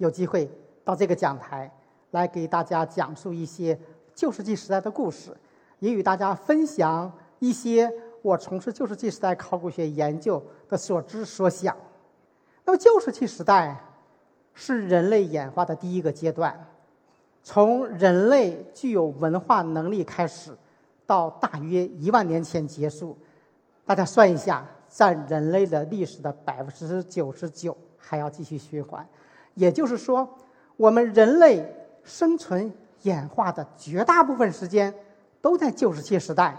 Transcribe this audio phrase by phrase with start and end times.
[0.00, 0.50] 有机会
[0.82, 1.70] 到这个讲台
[2.12, 3.78] 来给大家讲述一些
[4.14, 5.36] 旧石器时代的故事，
[5.78, 11.76] 也与大家分享一些我从事旧石器时代考古学研究的所知所想。
[12.64, 13.78] 那么，旧石器时代
[14.54, 16.66] 是人类演化的第一个阶段，
[17.42, 20.56] 从人类具有文化能力开始，
[21.06, 23.16] 到大约一万年前结束。
[23.84, 29.06] 大家算一下，占人类的历史的百分之九十九还要继续循环。
[29.54, 30.38] 也就是说，
[30.76, 31.64] 我们人类
[32.04, 34.94] 生存演化的绝大部分时间
[35.40, 36.56] 都在旧石器时代。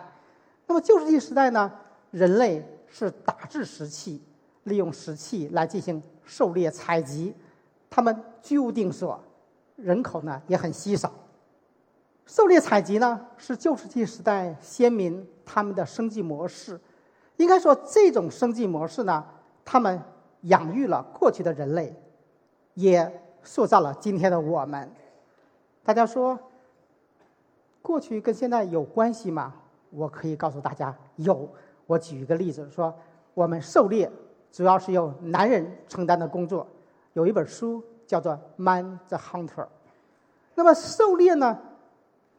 [0.68, 1.72] 那么，旧石器时代呢？
[2.12, 4.22] 人类是打制石器，
[4.64, 7.34] 利用石器来进行狩猎采集，
[7.90, 9.18] 他们居无定所，
[9.78, 11.10] 人口呢也很稀少。
[12.26, 16.78] 狩猎采集呢是旧石器时代先民他们的生计模式。
[17.38, 19.26] 应该说，这种生计模式呢，
[19.64, 20.02] 他们
[20.42, 21.96] 养育了过去的人类。
[22.74, 24.90] 也塑造了今天的我们。
[25.84, 26.40] 大家说，
[27.82, 29.54] 过去跟现在有关系吗？
[29.90, 31.50] 我可以告诉大家，有。
[31.88, 32.94] 我举一个例子，说
[33.34, 34.10] 我们狩猎
[34.52, 36.66] 主要是由男人承担的工作。
[37.14, 39.48] 有一本书叫做《Man the Hunter》。
[40.56, 41.60] 那么狩猎呢，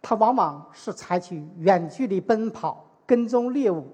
[0.00, 3.86] 它往往是采取远距离奔跑、跟踪猎物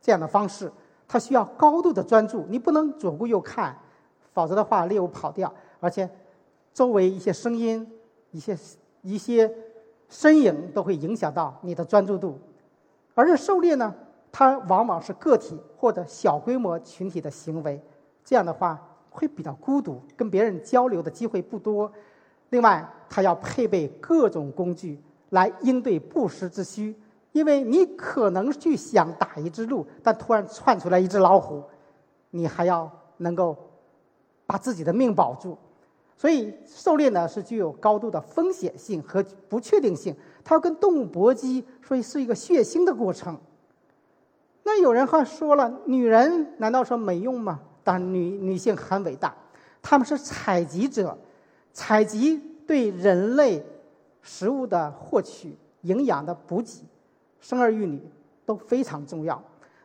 [0.00, 0.72] 这样的方式，
[1.06, 3.78] 它需要高度的专注，你不能左顾右看，
[4.32, 5.52] 否则的话猎物跑掉。
[5.86, 6.10] 而且，
[6.74, 7.86] 周围一些声音、
[8.32, 8.58] 一些
[9.02, 9.48] 一些
[10.08, 12.36] 身影都会影响到你的专注度。
[13.14, 13.94] 而且狩猎呢，
[14.32, 17.80] 它往往是个体或者小规模群体的行为，
[18.24, 18.76] 这样的话
[19.10, 21.92] 会比较孤独，跟别人交流的机会不多。
[22.50, 25.00] 另外，它要配备各种工具
[25.30, 26.96] 来应对不时之需，
[27.30, 31.62] 因为你可能去想打一只鹿，但突然窜出来一只老虎，
[32.30, 33.56] 你还要能够
[34.46, 35.56] 把自己的命保住。
[36.18, 43.38] 所以，狩猎呢是具有高度的风险性和不确定性，它要跟动物搏击，所以是一个血腥的过程。
[44.62, 47.60] 那有人还说了，女人难道说没用吗？
[47.84, 49.36] 当然，女女性很伟大，
[49.82, 51.18] 她们是采集者，
[51.74, 53.62] 采集对人类
[54.22, 56.82] 食物的获取、营养的补给、
[57.40, 58.00] 生儿育女
[58.46, 59.40] 都非常重要。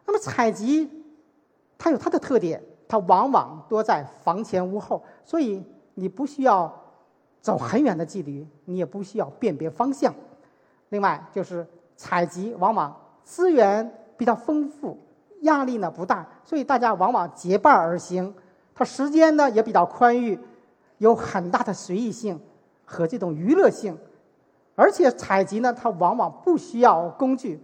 [0.05, 0.89] 那么，采集
[1.77, 5.61] 它有它的特点，它往往多在房前屋后，所以。
[6.01, 6.73] 你不需要
[7.41, 10.11] 走很远的距离，你也不需要辨别方向。
[10.89, 12.91] 另外，就是采集往往
[13.23, 14.97] 资源比较丰富，
[15.41, 18.33] 压力呢不大，所以大家往往结伴而行。
[18.73, 20.39] 它时间呢也比较宽裕，
[20.97, 22.41] 有很大的随意性
[22.83, 23.95] 和这种娱乐性。
[24.73, 27.63] 而且采集呢，它往往不需要工具，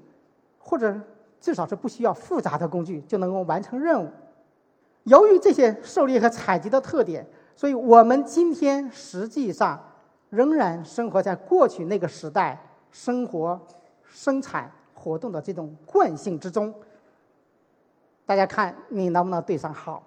[0.59, 0.95] 或者
[1.41, 4.07] 至少是不需要复杂的工具就能够完成任务。
[5.05, 7.25] 由于这些狩猎和采集的特点。
[7.57, 9.84] 所以我们今天实际上
[10.29, 12.56] 仍然生活在过去那个时代
[12.91, 13.59] 生活、
[14.03, 16.72] 生产活动的这种惯性之中。
[18.28, 20.03] 大家看，你能不能对上号？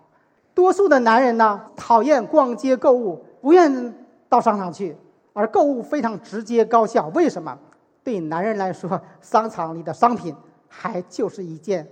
[0.55, 3.93] 多数的男人呢，讨厌逛街购物，不愿
[4.28, 4.97] 到商场去，
[5.33, 7.09] 而购物非常直接高效。
[7.09, 7.59] 为什么？
[8.05, 10.33] 对男人来说，商场里的商品
[10.69, 11.84] 还就是一件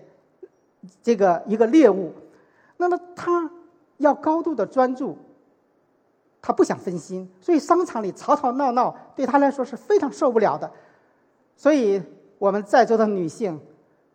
[1.03, 2.13] 这个一个猎物。
[2.77, 3.51] 那么他
[3.97, 5.19] 要高度的专注。
[6.41, 10.71] 他不想分心，所以商场里吵吵闹闹对他来说是非常受不了的。
[11.57, 12.01] 所以
[12.39, 13.61] 我们在座的女性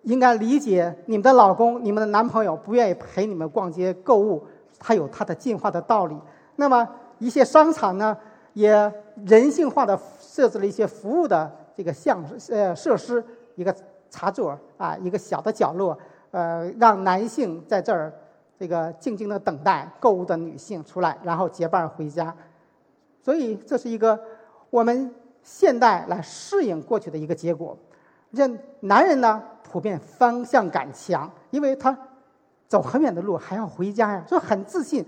[0.04, 4.42] 应该理解你们的老公、你们的男朋友不愿意陪你们逛街购物，
[4.80, 6.18] 他有他的进化的道理。
[6.56, 6.88] 那么
[7.20, 8.18] 一些商场呢，
[8.54, 8.92] 也
[9.26, 13.24] 人性化的设置了一些服务的这个项呃设施，
[13.56, 13.76] 一个
[14.10, 15.98] 茶座啊，一个小的角落，
[16.32, 18.14] 呃，让男性在这儿。
[18.64, 22.34] 这个静静的等待购物的女性出来，然后结伴回家，
[23.22, 24.18] 所以这是一个
[24.70, 27.78] 我们现代来适应过去的一个结果。
[28.34, 28.50] 这
[28.80, 31.94] 男人呢，普遍方向感强，因为他
[32.66, 35.06] 走很远的路还要回家呀，所以很自信。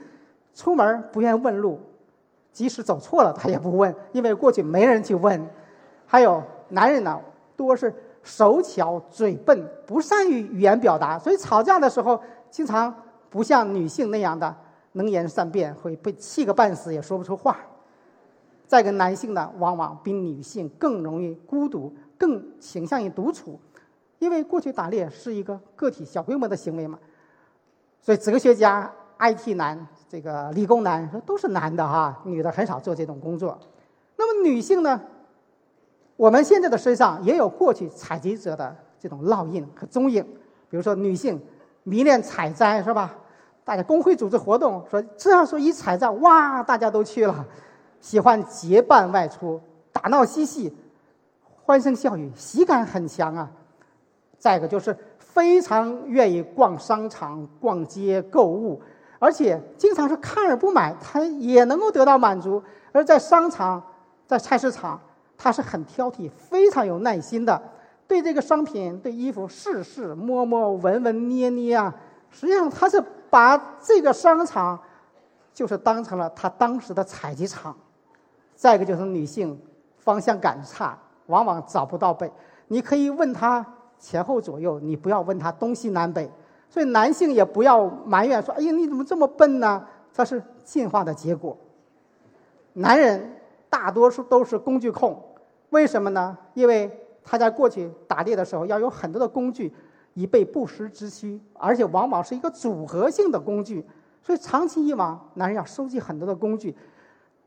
[0.54, 1.80] 出门不愿问路，
[2.52, 5.50] 即使走错了他也不问，因为过去没人去问。
[6.06, 7.18] 还有男人呢，
[7.56, 12.94] 多是手巧嘴笨，不善于语言表达，所以吵架的时候经常。
[13.30, 14.56] 不像女性那样的
[14.94, 17.57] 能言善辩，会被气个半死也说不出话。
[18.68, 23.60] 再一个，男性呢，往往比女性更容易孤独，更倾向于独处，
[24.19, 26.98] 因为过去打猎是一个个体小规模的行为嘛。
[28.01, 33.60] 所以，哲学家、IT 男、这个理工男都是男的哈，女的很少做这种工作。
[34.18, 35.01] 那么，女性呢？
[36.18, 40.24] 我们现在的身上也有过去采集者的这种烙印和踪影，
[40.69, 41.39] 比如说女性
[41.85, 43.15] 迷恋采摘，是吧？
[43.63, 47.45] 大家工会组织活动，说这样说一采摘，哇，大家都去了。
[48.01, 49.61] 喜欢结伴外出，
[49.91, 50.75] 打闹嬉戏，
[51.63, 53.49] 欢声笑语，喜感很强啊。
[54.37, 58.81] 再一个就是非常愿意逛商场、逛街购物，
[59.17, 62.61] 而且经常是看而不买，他也能够得到满足。
[62.91, 63.81] 而在商场、
[64.27, 64.99] 在菜市场，
[65.37, 67.59] 他是很挑剔、非常有耐心的，
[68.07, 71.94] 对这个商品、对衣服试试摸摸、闻闻捏捏啊。
[72.30, 74.80] 实际上，他是把这个商场
[75.54, 77.75] 就是当成了他当时的采集场。
[78.56, 79.60] 再一个就是女性
[79.98, 80.98] 方向感差，
[81.28, 82.31] 往往找不到北。
[82.68, 83.66] 你可以问他
[84.00, 86.30] 前后左右，你不要问他东西南北。
[86.69, 91.57] 所以男性也不要埋怨说：“哎呀，你怎么这么笨呢？”这是进化的结果。
[92.74, 93.38] 男人
[93.69, 95.22] 大多数都是工具控，
[95.69, 96.38] 为什么呢？
[96.54, 99.74] 因为他在过去打猎的时候要有很多的工具
[100.13, 103.83] 以备不时之需，而且往往是一个组合性的工具。
[104.22, 106.75] 所以长期以往，男人要收集很多的工具。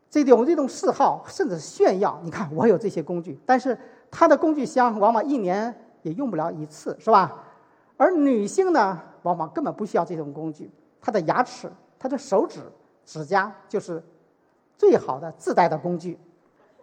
[0.09, 3.77] 这种这种嗜好，甚至炫耀，你看我有这些工具，但是
[4.09, 7.43] 他的工具箱往往一年也用不了一次，是吧？
[7.95, 10.71] 而女性呢，往往根本不需要这种工具，
[11.01, 12.59] 她的牙齿、她的手指、
[13.05, 14.01] 指甲就是
[14.77, 16.17] 最好的自带的工具，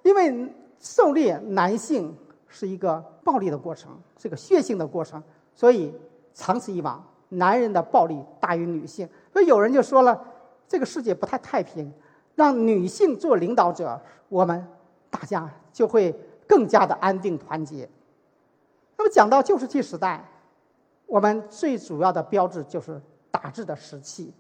[0.03, 2.15] 因为狩猎男性
[2.57, 5.23] 是一个暴力的过程，是个血性的过程，
[5.55, 5.95] 所以
[6.33, 10.19] 长此以往，男人的暴力大于女性，所以有人就说了，
[10.67, 11.93] 这个世界不太太平。
[12.35, 14.01] 让女性做领导者，
[14.31, 14.67] 我们
[15.11, 16.15] 大家就会
[16.47, 17.87] 更加的安定团结。
[18.97, 20.27] 那么讲到旧石器时代，
[21.05, 22.99] 我们最主要的标志就是
[23.31, 24.33] 打制的石器。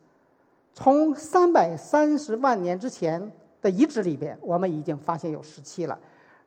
[0.73, 3.31] 从三百三十万年之前
[3.61, 5.99] 的遗址里边，我们已经发现有石器了。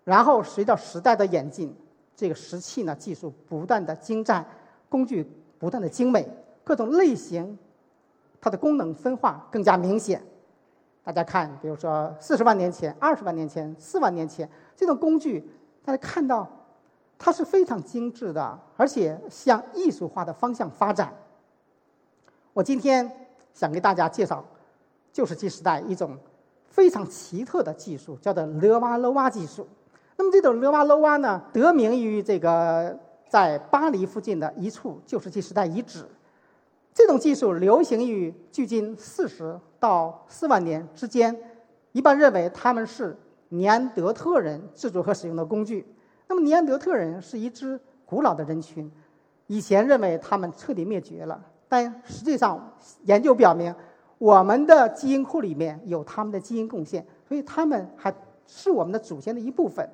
[0.10, 1.72] 然后随着时代的演进，
[2.16, 4.44] 这个石器呢技术不断的精湛，
[4.90, 5.24] 工具
[5.60, 6.28] 不断的精美，
[6.64, 7.56] 各种类型
[8.42, 10.20] 它的功能分化更加明显。
[11.04, 15.48] 大家看，比如说四十万年前、二十万年前、四万年前，这种工具，
[15.86, 16.48] 大家看到
[17.20, 21.14] 它是非常精致的，而且向艺术化的方向发展。
[22.54, 24.44] 我今天想给大家介绍
[25.14, 26.18] 旧石器时代一种
[26.66, 29.68] 非常奇特的技术，叫做勒瓦勒瓦技术。
[30.20, 33.00] 那么这种勒瓦勒瓦呢，得名于这个
[33.30, 36.06] 在巴黎附近的一处旧石器时代遗址。
[36.94, 41.34] 这种技术流行于距今四十到四万年之间，
[41.94, 43.18] 一般认为他们是
[43.48, 45.88] 尼安德特人制作和使用的工具。
[46.28, 48.92] 那么，尼安德特人是一支古老的人群，
[49.48, 52.74] 以前认为他们彻底灭绝了，但实际上
[53.06, 53.74] 研究表明，
[54.18, 58.14] 我们的基因库里面有他们的基因贡献，所以他们还
[58.46, 59.90] 是我们的祖先的一部分。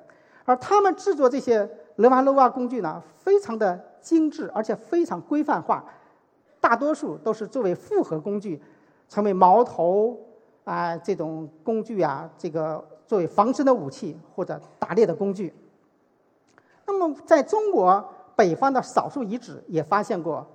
[0.46, 5.84] 而他们制作这些勒瓦勒瓦工具呢，非常的精致，而且非常规范化。
[6.62, 8.62] 大多数都是作为复合工具，
[9.10, 10.18] 成为矛头
[10.64, 15.54] 啊这种工具啊，这个作为防身的武器或者打猎的工具。
[16.88, 18.04] 那么，在中国
[18.36, 20.46] 北方的少数遗址也发现过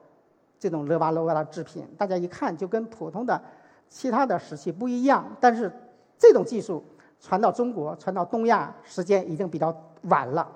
[0.58, 3.40] 这种勒瓦勒瓦的制品，大家一看就跟普通的
[3.88, 5.24] 其他的石器不一样。
[5.40, 5.72] 但是
[6.18, 6.84] 这种技术
[7.20, 9.74] 传到中国、传到东亚时间已经比较
[10.04, 10.50] 晚了。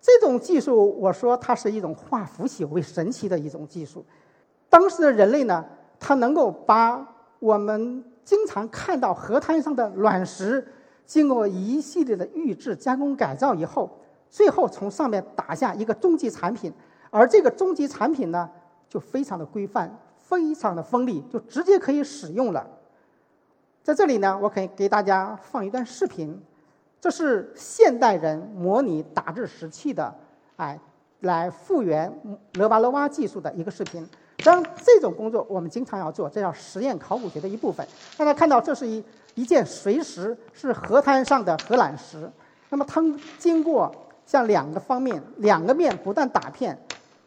[0.00, 4.04] 这种技术，我说它是一种化腐朽为神奇的一种技术。
[4.68, 5.64] 当时的人类呢，
[5.98, 7.06] 他能够把
[7.38, 10.66] 我们经常看到河滩上的卵石，
[11.06, 13.90] 经过一系列的预制加工改造以后，
[14.28, 16.72] 最后从上面打下一个终极产品，
[17.10, 18.48] 而这个终极产品呢，
[18.88, 22.64] 就非常的规范，非常的锋利，就直接可以使用了。
[23.82, 26.38] 在这里呢，我可以给大家放一段视频，
[27.00, 30.14] 这是现代人模拟打制石器的，
[30.56, 30.78] 哎，
[31.20, 32.12] 来复原
[32.54, 34.06] 勒巴勒瓦技术的一个视频。
[34.44, 37.86] 当然这种工作我们经常要做，这叫实验考古学的一部分。
[38.16, 39.02] 大家看到，这是一
[39.34, 42.30] 一件随石，是河滩上的荷兰石。
[42.68, 43.02] 那么它
[43.38, 43.90] 经过
[44.26, 46.78] 向两个方面、两个面不断打片，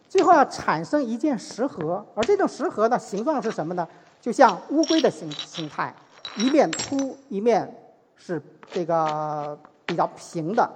[0.08, 2.06] 最后要产生一件石盒。
[2.14, 3.86] 而这种石盒的形状是什么呢？
[4.22, 5.94] 就像乌龟的形形态，
[6.38, 7.74] 一面凸，一面
[8.16, 10.70] 是这个比较平的。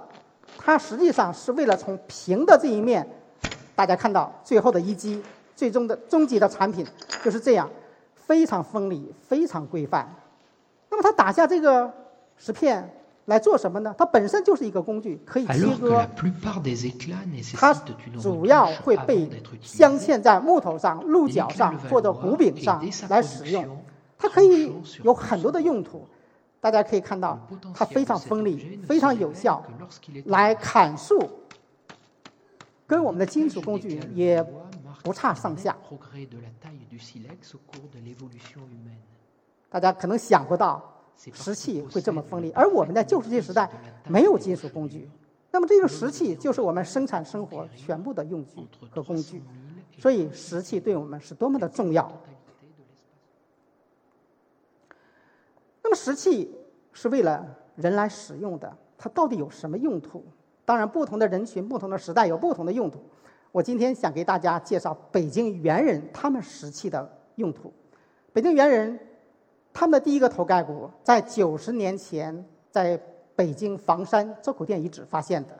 [0.58, 3.08] 它实际上是为了从平的这一面，
[3.74, 5.22] 大家看到最后的一击。
[5.54, 6.86] 最终的终极的产品
[7.24, 7.66] 就是这样，
[8.14, 10.06] 非常锋利，非常规范。
[10.90, 11.90] 那么它打下这个
[12.36, 12.90] 石片，
[13.24, 13.94] 来做什么呢？
[13.96, 16.06] 它本身就是一个工具，可以切割。
[17.54, 17.72] 它
[18.20, 19.26] 主要会被
[19.62, 23.78] 镶嵌在木头上、鹿角上或者骨柄上来使用。
[24.18, 26.06] 它可以有很多的用途。
[26.58, 27.38] 大家可以看到，
[27.72, 29.64] 它非常锋利，非常有效，
[30.24, 31.30] 来砍树，
[32.88, 34.42] 跟我们的金属工具也
[35.04, 35.76] 不差上下。
[39.68, 40.82] 大家可能想不到，
[41.16, 43.70] 石器会这么锋利，而我们在旧石器时代
[44.08, 45.08] 没有金属工具，
[45.52, 49.40] 那么这个石器就是我们生产生活全部的用具和工具，
[49.98, 52.10] 所以石器对我们是多么的重要。
[55.82, 56.56] 那么石器
[56.92, 57.44] 是为了
[57.74, 60.24] 人来使用的，它到底有什么用途？
[60.64, 63.00] 当然，不同的人群、不同的时代有不同的用途。
[63.50, 67.72] 我今天想给大家介绍北京猿人他们石器的用途。
[68.32, 68.96] 北京猿人
[69.72, 72.96] 他们的第一个头盖骨在九十年前在
[73.34, 75.58] 北京房山周口店遗址发现的。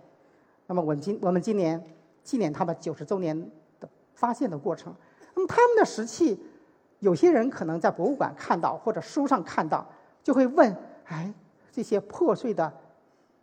[0.69, 1.83] 那么我们今我们今年
[2.23, 3.37] 纪念他们九十周年
[3.81, 4.95] 的发现的过程。
[5.35, 6.41] 那么他们的石器，
[7.01, 9.85] 有些人可能在博物馆看到或者书上看到。
[10.27, 11.33] 就会问：哎，
[11.71, 12.73] 这些破碎的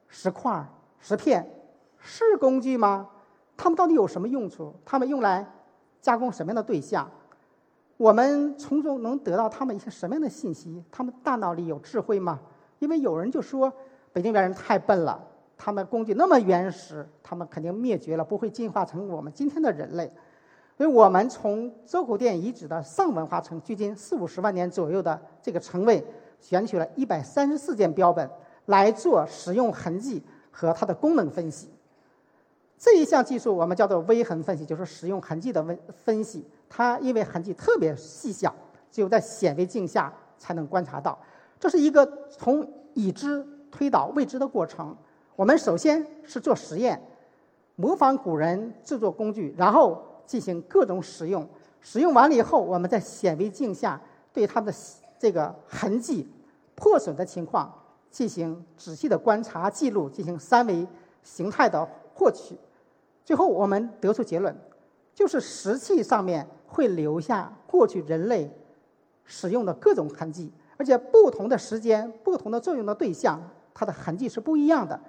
[0.10, 0.68] 石块、
[1.00, 1.50] 石片
[1.98, 3.08] 是工具吗？
[3.56, 4.76] 它们到底有什么用处？
[4.84, 5.50] 它们用来
[6.02, 7.10] 加工什么样的对象？
[7.96, 10.84] 我们从中能得到他们一些什么样的信息？
[10.92, 12.38] 他们大脑里有智慧吗？
[12.80, 13.72] 因为有人就说
[14.12, 15.26] 北京猿人太笨了，
[15.58, 20.12] 他们工具那么原始，他们肯定灭绝了，不会进化成我们今天的人类。
[20.76, 26.06] 所以我们从周口店遗址的上文化层，距今四五十万年左右的这个城位。
[26.44, 28.30] 选取了一百三十四件标本
[28.66, 30.22] 来做使用痕迹
[30.52, 31.70] 和它的功能分析。
[32.78, 36.46] 这一项技术我们叫做微痕分析，就是使用痕迹的分分析。
[36.70, 38.54] 它因为痕迹特别细小，
[38.92, 41.18] 只有在显微镜下才能观察到。
[41.58, 44.94] 这是一个从已知推导未知的过程。
[45.38, 47.02] 我们首先是做实验，
[47.78, 51.48] 模仿古人制作工具，然后进行各种使用。
[51.80, 54.02] 使用完了以后，我们在显微镜下
[54.34, 54.74] 对它的。
[55.24, 56.28] 这个痕迹
[56.76, 57.74] 破损的情况
[58.12, 60.86] 进行仔细的观察记录，进行三维
[61.24, 62.58] 形态的获取，
[63.24, 64.54] 最后我们得出结论，
[65.16, 68.54] 就是石器上面会留下过去人类
[69.24, 73.40] 使用的各种痕迹，而且不同的时间、不同的作用的对象，
[73.74, 75.00] 它的痕迹是不一样的。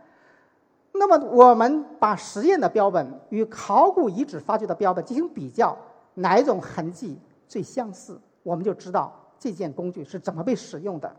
[0.92, 5.76] 那么我们把实验的标本与考古遗址发掘的标本进行比较，
[6.14, 7.18] 哪一种痕迹
[7.48, 9.20] 最相似，我们就知道。
[9.44, 11.14] 这件工具是怎么被使用的？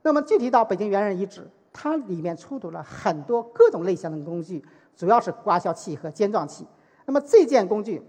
[0.00, 4.64] 那么具体到北京猿人遗址，它里面出土了很多各种类型的工具，
[4.96, 6.66] 主要是刮削器和尖状器。
[7.04, 8.02] 那么这件工具，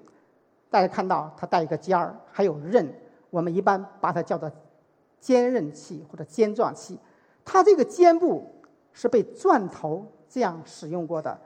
[0.69, 2.95] 大家看到它带一个尖儿，还有刃，
[3.29, 4.49] 我们一般把它叫做
[5.19, 6.97] 尖刃器或者尖状器。
[7.43, 8.49] 它这个尖部
[8.93, 11.37] 是被钻头这样使用过的。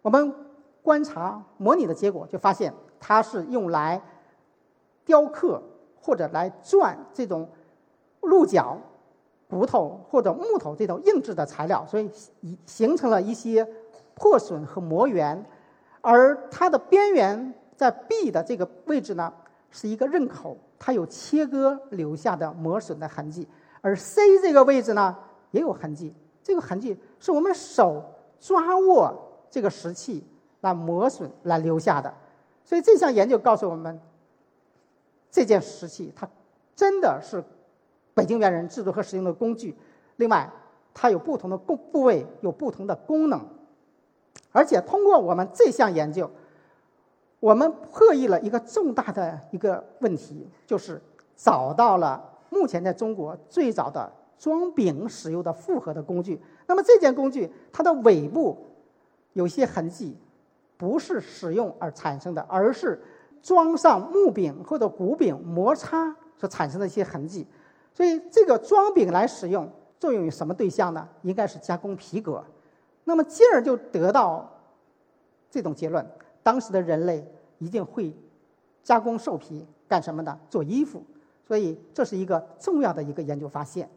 [0.00, 0.32] 我们
[0.80, 4.00] 观察模拟的结果就发现，它是用来
[5.04, 5.60] 雕刻。
[6.02, 7.48] 或者来钻这种
[8.22, 8.76] 鹿角、
[9.48, 12.10] 骨头或者木头这种硬质的材料，所以
[12.66, 13.64] 形成了一些
[14.14, 15.44] 破损和磨圆。
[16.00, 19.32] 而它的边缘在 B 的这个位置呢，
[19.70, 23.46] 是一个刃口，它有切割留下的磨损的痕迹。
[23.80, 25.16] 而 C 这个位置呢，
[25.52, 28.02] 也有痕迹，这个痕迹是我们手
[28.40, 29.14] 抓握
[29.48, 30.26] 这个石器
[30.62, 32.12] 来磨损来留下的。
[32.64, 34.00] 所以这项研究告诉我们。
[35.32, 36.28] 这件石器，它
[36.76, 37.42] 真的是
[38.12, 39.74] 北京猿人制作和使用的工具。
[40.16, 40.52] 另外，
[40.92, 43.40] 它有不同的部部位，有不同的功能。
[44.52, 46.30] 而且，通过我们这项研究，
[47.40, 51.00] 我们破译了一个重大的一个问题，就是
[51.34, 56.38] 找到了目前在中国最早的装柄使用的复合的工具。
[56.66, 58.58] 那么，这件工具它的尾部
[59.32, 60.14] 有些痕迹，
[60.76, 63.02] 不是使用而产生的，而是。
[63.42, 67.46] 装上木柄或者骨柄摩擦所产生的一些痕迹，
[67.92, 69.68] 所以这个装柄来使用
[69.98, 71.08] 作用于什么对象呢？
[71.22, 72.44] 应该是加工皮革。
[73.04, 74.48] 那么进而就得到
[75.50, 76.08] 这种结论：
[76.42, 77.26] 当时的人类
[77.58, 78.16] 一定会
[78.84, 80.38] 加工兽皮干什么呢？
[80.48, 81.02] 做衣服。
[81.44, 83.90] 所以这是一个重要的一个研究发现。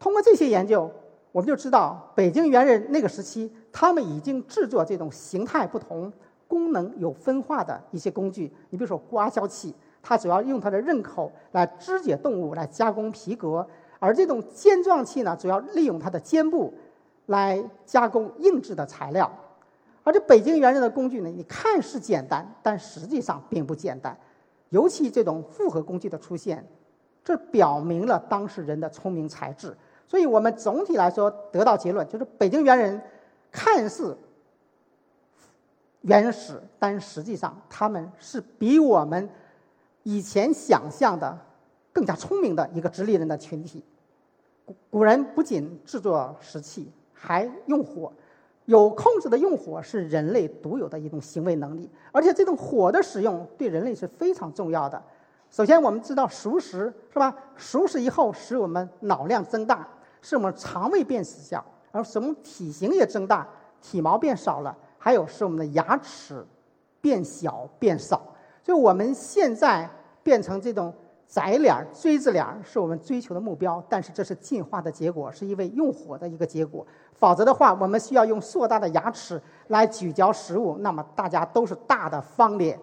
[0.00, 0.90] 通过这些研究，
[1.30, 6.12] 我们就知道北京猿人那个时期，他们已经制作这种形态不同。
[6.52, 13.66] 功能有分化的一些工具，你比如说刮削器，它主要用它的刃口来肢解动物，来加工皮革；
[13.98, 16.74] 而这种尖状器呢，主要利用它的尖部
[17.24, 19.32] 来加工硬质的材料。
[20.04, 24.14] 而这北京猿人的工具呢，你看是简单，但实际上并不简单。
[24.68, 26.62] 尤其这种复合工具的出现，
[27.24, 29.74] 这表明了当时人的聪明才智。
[30.06, 33.00] 所以我们总体来说得到结论，就是北京猿人
[33.50, 34.14] 看似
[36.02, 39.28] 原始，但实际上他们是比我们
[40.02, 41.36] 以前想象的
[41.92, 43.82] 更加聪明的一个直立人的群体。
[44.64, 48.12] 古古人不仅制作石器，还用火。
[48.66, 55.02] 有控制的用火是人类独有的一种行为能力，而且这种火的使用对人类是非常重要的。
[55.50, 57.36] 首先，我们知道熟食是吧？
[57.56, 59.86] 熟食以后使我们脑量增大，
[60.20, 63.46] 使我们肠胃变小，而使我们体型也增大，
[63.80, 66.46] 体毛变少了，还有使我们的牙齿
[67.00, 68.22] 变小变少。
[68.62, 69.90] 所以我们现在
[70.22, 70.94] 变成这种。
[71.24, 76.86] 窄脸、锥子脸是我们追求的目标，但是这是进化的结果，是因为用火的一个结果。
[77.14, 82.78] 否则的话，我们需要用硕大的牙齿来咀嚼食物，那么大家都是大的方脸。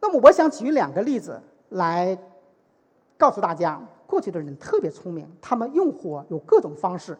[0.00, 2.18] 那么，我想举两个例子来
[3.16, 7.16] 告诉大家，过去的人特别聪明，他们用火有各种方式。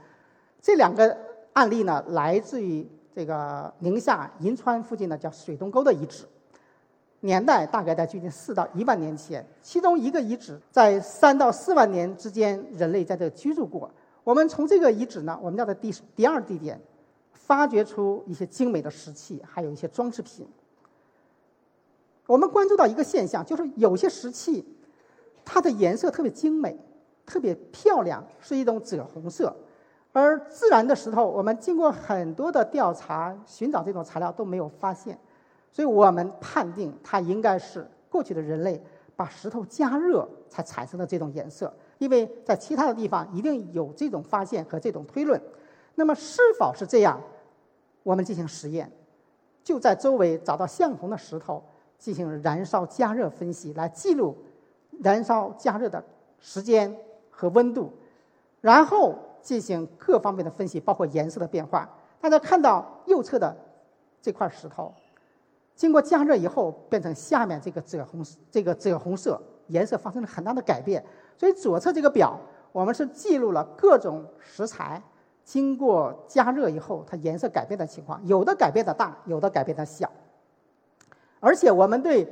[0.61, 1.17] 这两个
[1.53, 6.25] 案例呢，来自于这个宁夏银川附近的叫水洞沟的遗址。
[7.21, 13.89] 年代大概在距今四到一万年前，其中一个遗址在三到四万年之间，人类在这居住过。
[14.25, 16.81] 我们从这个遗址呢，我们叫的第第二地点，
[17.33, 20.49] 发掘出一些精美的石器，还有一些装饰品。
[22.27, 24.65] 我们关注到一个现象，就是有些石器，
[25.45, 26.77] 它的颜色特别精美，
[27.25, 29.55] 特别漂亮，是一种赭红色。
[30.13, 35.19] 而自然的石头，我们经过很多的调查寻找这种材料都没有发现。
[35.71, 38.83] 所以我们判定它应该是过去的人类
[39.17, 45.41] 把石头加热才产生的这种颜色，因为在其他的地方一定有这种发现和这种推论。
[45.95, 47.19] 那么是否是这样？
[48.03, 48.91] 我们进行实验，
[49.65, 51.63] 就在周围找到相同的石头
[51.97, 54.37] 进行燃烧加热分析，来记录
[55.01, 56.05] 燃烧加热的
[56.39, 56.95] 时间
[57.31, 57.93] 和温度，
[58.61, 61.89] 然后进行各方面的分析，包括颜色的变化。
[62.21, 63.55] 大家看到右侧的
[64.21, 64.93] 这块石头。
[65.75, 71.05] 经过加热以后，变成下面这个赭红这个赭红色颜色发生了很大的改变。
[71.37, 72.39] 所以左侧这个表，
[72.71, 75.03] 我们是记录了各种石材
[75.43, 80.09] 经过加热以后它颜色改变的情况，有的改变的大，有的改变的小。
[81.41, 82.31] 而且我们对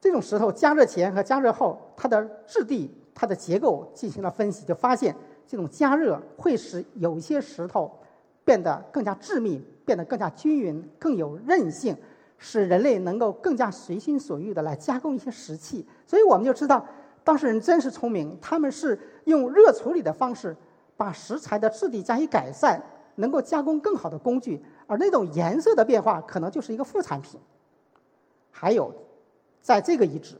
[0.00, 5.16] 这种石头加热前和加热后它的质地、它的结构进行了分析，就发现
[5.52, 7.92] 这种加热会使有些石头
[8.42, 11.94] 变得更加致密，变得更加均匀，更有韧性。
[12.38, 16.82] 使人类能够更加随心所欲的来加工一些石器，所以我们就知道
[17.22, 20.56] 当事人真是聪明，他们是用热处理的方式
[20.96, 22.82] 把石材的质地加以改善，
[23.16, 27.38] 能够加工更好的工具，而那种颜色的变化可能就是一个副产品。
[28.50, 28.90] 还有，
[29.60, 30.34] 在这个遗址，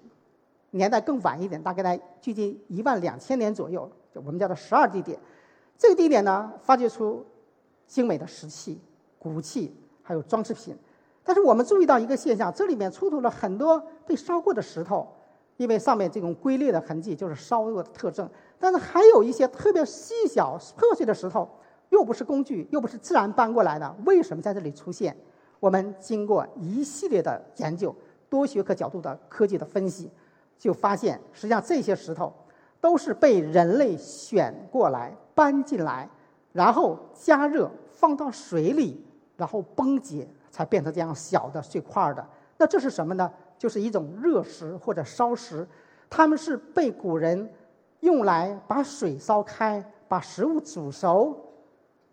[0.70, 5.18] 年代更晚一点，大概在距今一万两千年左右，我们叫做十二地点，
[5.78, 7.24] 这个地点呢发掘出
[7.86, 8.80] 精美的石器、
[9.18, 10.76] 骨器，还有装饰品。
[11.24, 15.08] 但是我们注意到一个现象，这里面出土了很多被烧过的石头，
[15.56, 18.28] 因为上面这种龟裂的痕迹就是烧过的特征。
[18.58, 21.48] 但是还有一些特别细小破碎的石头，
[21.90, 25.16] 又不是工具，又不是自然搬过来的，为什么在这里出现？
[25.60, 27.94] 我们经过一系列的研究，
[28.28, 30.10] 多学科角度的科技的分析，
[30.58, 32.32] 就发现实际上这些石头
[32.82, 36.06] 都是被人类选过来搬进来，
[36.52, 39.02] 然后加热放到水里，
[39.38, 40.28] 然后崩解。
[40.52, 42.22] 才变成这样小的碎块的，
[42.58, 43.32] 那这是什么呢？
[43.56, 45.66] 就是一种热石或者烧石，
[46.10, 47.50] 它们是被古人
[48.00, 51.34] 用来把水烧开、把食物煮熟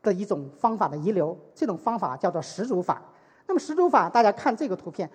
[0.02, 1.38] 的一种方法的遗留。
[1.54, 3.02] 这种方法叫做石煮法。
[3.46, 5.12] 那么石煮法，大家看这个图片，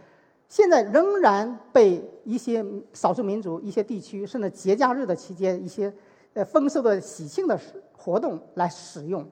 [0.49, 5.93] 现在仍然被一些少数民族、一些地区，甚至节假日的期间，一些
[6.35, 7.59] 呃丰收的喜庆的
[7.93, 9.27] 活动来使用。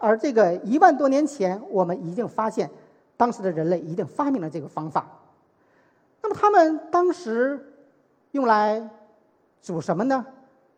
[0.00, 2.70] 而这个一万多年前，我们已经发现。
[3.16, 5.08] 当时的人类一定发明了这个方法。
[6.20, 7.72] 那么他们当时
[8.32, 8.90] 用来
[9.62, 10.26] 煮什么呢？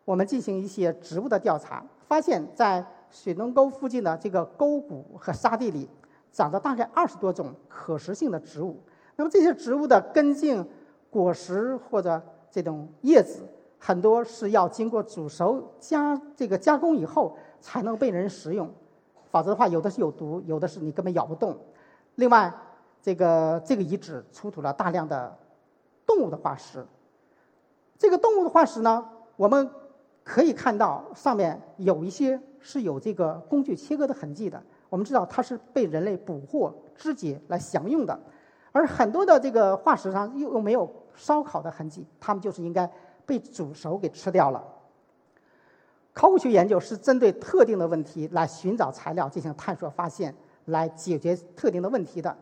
[0.05, 5.89] 我们进行一些植物的调查，发现，在水洞沟附近的这个沟谷和沙地里，
[6.31, 8.79] 长着大概二十多种可食性的植物。
[9.17, 10.65] 那么这些植物的根茎、
[11.09, 13.41] 果实或者这种叶子，
[13.77, 18.71] 很多是要经过煮熟、加这个加工以后才能被人食用，
[19.31, 21.57] 否则的话，有的是有毒，有的是你根本咬不动。
[22.15, 22.53] 另外，
[23.01, 25.35] 这个这个遗址出土了大量的
[26.05, 26.85] 动物的化石。
[27.97, 29.67] 这个动物的化石呢，我们
[30.23, 34.61] 可以看到上面有一些是有这个工具切割的痕迹的。
[34.89, 38.17] 我们知道它是被人类捕获、肢解来享用的，
[38.77, 42.87] 而很多的这个化石上又又没有烧烤的痕迹，它们就是应该
[43.25, 44.63] 被煮熟给吃掉了。
[46.13, 50.35] 考古学研究是针对特定的问题来寻找材料进行探索发现，
[50.65, 52.37] 来解决特定的问题的。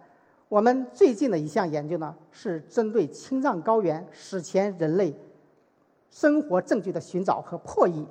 [0.50, 5.18] 我们最近的一项研究呢，是针对青藏高原史前人类
[6.10, 8.06] 生活证据的寻找和破译。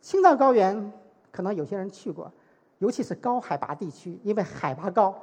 [0.00, 0.92] 青藏高原
[1.30, 2.32] 可能有些人去过，
[2.78, 5.16] 尤其是高海拔地区，因为海拔高、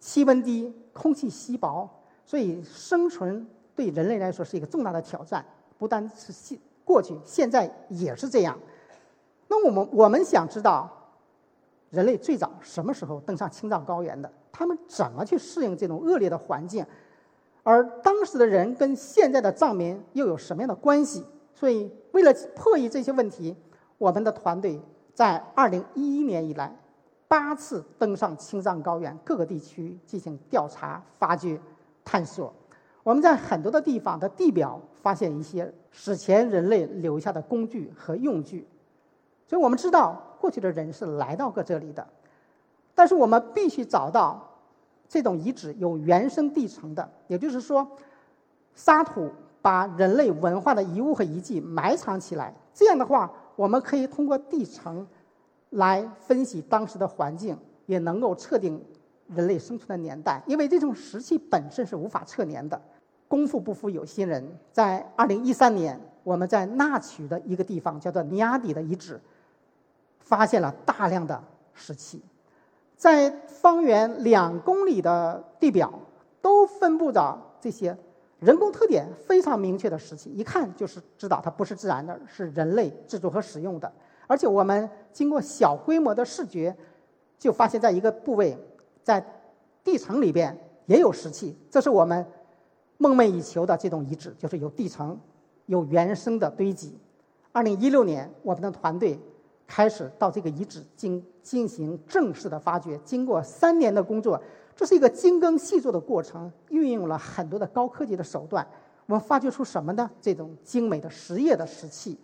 [0.00, 1.88] 气温低、空气稀薄，
[2.24, 5.44] 所以生存对人类来说是一个重大的挑战。
[5.78, 8.58] 不单是现过去，现在也是这样。
[9.46, 10.90] 那我们我们想知道，
[11.90, 14.30] 人类最早什么时候登上青藏高原的？
[14.50, 16.84] 他们怎么去适应这种恶劣的环境？
[17.62, 21.24] 而当时的人跟现在的藏民又有什么样的关系？
[21.54, 23.54] 所以，为了破译这些问题，
[23.98, 24.80] 我们的团队
[25.14, 26.74] 在2011年以来
[27.30, 31.56] 八次登上青藏高原各个地区进行调查、发掘、
[32.04, 32.52] 探索。
[33.04, 38.66] 我们在很多的地方的地表发现一些史前人类留下的工具和用具。
[39.46, 42.04] 所以我们知道，过去的人是来到过这里的，
[42.96, 44.44] 但是我们必须找到
[45.08, 47.86] 这种遗址有原生地层的，也就是说，
[48.74, 49.30] 沙土
[49.62, 52.52] 把人类文化的遗物和遗迹埋藏起来。
[52.74, 55.06] 这样的话，我们可以通过地层
[55.70, 57.56] 来分析当时的环境，
[57.86, 58.84] 也能够测定
[59.28, 60.42] 人类生存的年代。
[60.46, 62.80] 因为这种石器本身是无法测年的。
[63.26, 69.20] 功夫不负有心人，在2013年，我们在纳曲的一个地方叫做尼亚底的遗址。
[70.22, 71.42] 发现了大量的
[71.74, 72.22] 石器，
[72.96, 75.92] 在方圆两公里的地表
[76.40, 77.96] 都分布着这些
[78.38, 83.92] 人工特点非常明确的石器，一看就是知道它不是自然的，是人类制作和使用的。
[84.30, 86.76] 而且我们经过小规模的视觉，
[87.36, 88.56] 就发现在一个部位，
[89.02, 89.20] 在
[89.82, 92.24] 地层里边也有石器，这是我们
[92.96, 95.18] 梦寐以求的这种遗址，就是有地层、
[95.66, 96.96] 有原生的堆积。
[97.50, 99.18] 二零一六年，我们的团队。
[99.66, 104.42] 开始到这个遗址进进行正式的发掘，经过三年的工作，
[104.74, 108.66] 这是一个精耕细作的过程，运用了很多的高科技的手段。
[109.06, 110.10] 我们发掘出什么呢？
[110.20, 112.18] 这种精美的实叶的石器，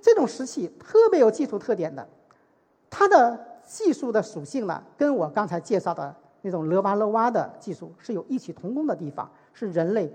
[0.00, 2.06] 这种石器特别有技术特点的，
[2.88, 10.12] 它的技术的属性呢，跟我刚才介绍的那种勒挖勒挖的技术是有异曲同工的地方，是人类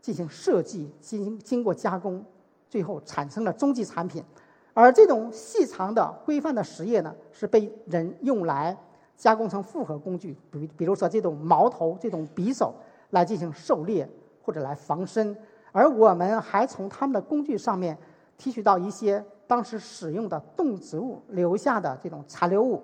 [0.00, 2.24] 进行设计、经经过加工，
[2.68, 4.24] 最后产生了终极产品。
[4.72, 8.76] 而这种细长的规范的石叶呢，是被人用来
[9.16, 12.74] 加工成复合工具，比比如说这种矛头、这种匕首，
[13.10, 14.08] 来进行狩猎
[14.42, 15.36] 或者来防身。
[15.72, 17.96] 而我们还从他们的工具上面
[18.36, 22.82] 提取到一些当时使用的动植物留下的这种残留物。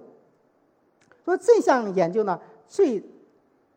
[1.25, 3.03] 所以这项研究呢，最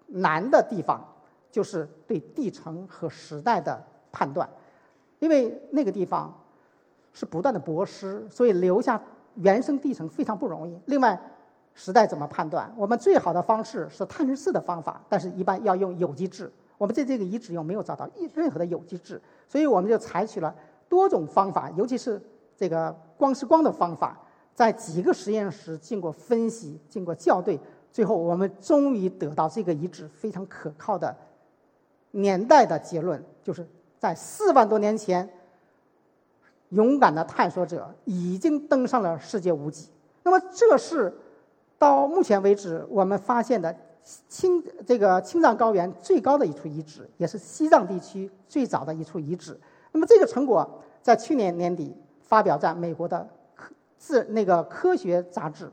[0.07, 1.03] 难的地方
[1.51, 4.49] 就是对地层和时代的判断，
[5.19, 6.33] 因为那个地方。
[7.17, 9.01] 是不断的剥蚀，所以留下
[9.35, 10.77] 原生地层非常不容易。
[10.87, 11.17] 另外，
[11.73, 12.69] 时代怎么判断？
[12.75, 16.51] 我们最好的方式是碳十四的方法，但是一般要用有机质。
[16.77, 20.53] 我们在这个遗址又没有找到一任何的有机质，所以我们就采取了
[20.95, 22.21] 多种方法，尤其是
[22.55, 24.17] 这个光是光的方法，
[24.53, 27.59] 在几个实验室经过分析、经过校对，
[27.91, 31.13] 最后我们终于得到这个遗址非常可靠的
[32.11, 33.67] 年代的结论，就是
[33.99, 35.29] 在四万多年前。
[36.69, 39.89] 勇敢的探索者已经登上了世界屋脊。
[40.23, 41.13] 那么，这是
[41.77, 43.73] 到目前为止我们发现的
[44.27, 49.57] 青这个青藏高原最高的一处遗址，也是西藏地区最早的一处遗址。
[49.95, 50.69] 那么，这个成果
[51.01, 55.71] 在去年年底发表在美国的科自那个科学杂志，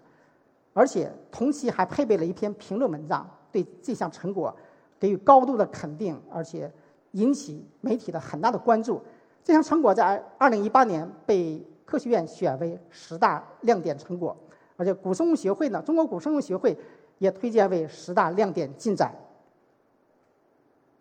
[0.72, 4.54] 而且同期还配备了一篇评论文章，对这项成果
[5.00, 6.70] 给予高度的肯定，而且
[7.10, 9.02] 引起媒体的很大的关注。
[9.42, 14.36] 这项成果在2018年被科学院选为十大亮点成果，
[14.76, 16.78] 而且古生物学会呢，中国古生物学会
[17.18, 19.12] 也推荐为十大亮点进展。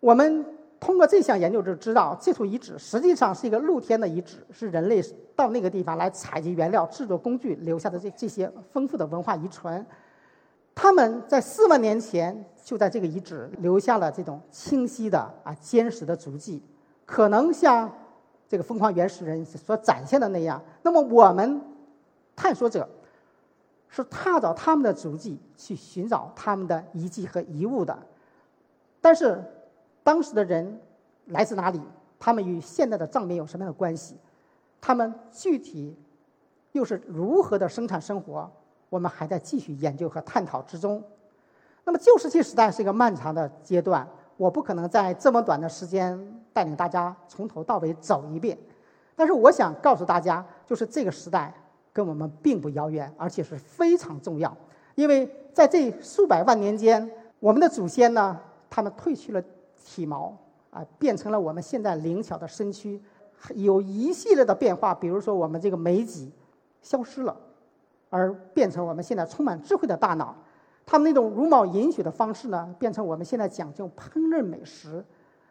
[0.00, 0.44] 我们
[0.82, 5.00] 通过这项研究就知道，这处遗址实际上是一个露天的遗址，是人类
[5.36, 9.86] 到那个地方来采集原料、制作工具留下的这这些丰富的文化遗存。
[10.74, 16.60] 他们在四万年前就在这个遗址留下了这种清晰的啊坚实的足迹，
[17.06, 17.88] 可能像。
[18.48, 21.58] 这个疯狂原始人所展现的那样，那么我们
[22.36, 22.86] 探索者
[23.88, 27.98] 是踏着他们的足迹去寻找他们的遗迹和遗物的。
[29.00, 29.42] 但是，
[30.02, 30.80] 当时的人
[31.26, 31.80] 来自哪里？
[32.18, 34.16] 他们与现在的藏民有什么样的关系？
[34.80, 35.96] 他们具体
[36.72, 38.50] 又是如何的生产生活？
[38.88, 41.02] 我们还在继续研究和探讨之中。
[41.84, 44.06] 那么，旧石器时代是一个漫长的阶段。
[44.36, 48.58] 我不可能在这么短的时间带领大家从头到尾走一遍，
[49.14, 51.52] 但是我想告诉大家，就是这个时代
[51.92, 54.56] 跟我们并不遥远，而且是非常重要。
[54.94, 57.08] 因为在这数百万年间，
[57.40, 59.42] 我们的祖先呢，他们褪去了
[59.84, 60.36] 体毛，
[60.70, 63.00] 啊，变成了我们现在灵巧的身躯，
[63.54, 64.94] 有一系列的变化。
[64.94, 66.32] 比如说，我们这个眉脊
[66.80, 67.36] 消失了，
[68.10, 70.34] 而变成我们现在充满智慧的大脑。
[70.84, 75.04] 他们那种茹毛饮血的方式呢，变成我们现在讲究烹饪美食。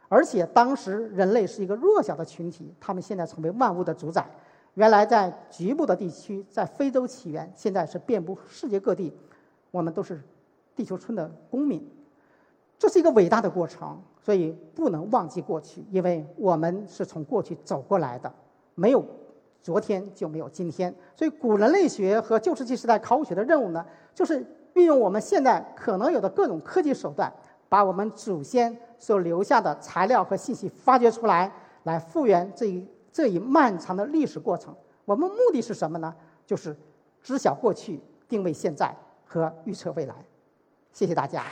[0.10, 4.30] 而且当时人类是一个弱小的群体，他们现在成为万物的主宰。
[4.74, 9.14] 原来在局部的地区，在非洲起源，现在是遍布世界各地。
[9.70, 10.22] 我们都是
[10.76, 11.86] 地球村的公民，
[12.82, 18.34] 这是一个伟大的过程，所以不能忘记过去，因为我们是从过去走过来的，
[18.74, 19.06] 没有
[19.62, 20.92] 昨天就没有今天。
[21.16, 27.32] 所以古人类学和旧石器时代考古学的任务呢，就是运用我们现在可能有的各种科技手段，
[27.70, 28.76] 把我们祖先。
[28.98, 31.52] 所留下的材料和信息发掘出来，
[31.86, 34.72] 来复原这一这一漫长的历史过程。
[35.06, 36.14] 我们目的是什么呢？
[36.46, 36.78] 就是
[37.24, 40.14] 知晓过去、定位现在和预测未来。
[40.94, 41.44] 谢谢大家。